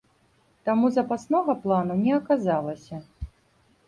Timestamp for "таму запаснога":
0.69-1.55